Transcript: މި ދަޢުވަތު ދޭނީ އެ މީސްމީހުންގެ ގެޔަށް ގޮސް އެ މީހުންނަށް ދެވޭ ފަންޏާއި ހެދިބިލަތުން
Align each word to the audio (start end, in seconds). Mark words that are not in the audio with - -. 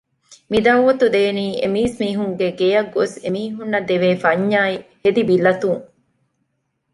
މި 0.51 0.59
ދަޢުވަތު 0.65 1.05
ދޭނީ 1.15 1.45
އެ 1.59 1.67
މީސްމީހުންގެ 1.73 2.47
ގެޔަށް 2.59 2.91
ގޮސް 2.95 3.15
އެ 3.23 3.29
މީހުންނަށް 3.35 3.87
ދެވޭ 3.89 4.09
ފަންޏާއި 4.23 4.75
ހެދިބިލަތުން 5.03 5.83